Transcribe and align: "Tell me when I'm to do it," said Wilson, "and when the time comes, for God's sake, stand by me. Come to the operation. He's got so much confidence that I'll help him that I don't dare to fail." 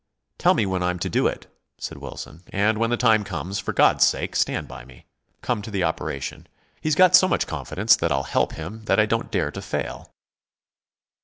"Tell 0.39 0.55
me 0.55 0.65
when 0.65 0.81
I'm 0.81 0.97
to 0.97 1.09
do 1.09 1.27
it," 1.27 1.45
said 1.77 1.99
Wilson, 1.99 2.41
"and 2.49 2.79
when 2.79 2.89
the 2.89 2.97
time 2.97 3.23
comes, 3.23 3.59
for 3.59 3.71
God's 3.71 4.03
sake, 4.03 4.35
stand 4.35 4.67
by 4.67 4.83
me. 4.83 5.05
Come 5.43 5.61
to 5.61 5.69
the 5.69 5.83
operation. 5.83 6.47
He's 6.81 6.95
got 6.95 7.15
so 7.15 7.27
much 7.27 7.45
confidence 7.45 7.95
that 7.97 8.11
I'll 8.11 8.23
help 8.23 8.53
him 8.53 8.85
that 8.85 8.99
I 8.99 9.05
don't 9.05 9.29
dare 9.29 9.51
to 9.51 9.61
fail." 9.61 10.11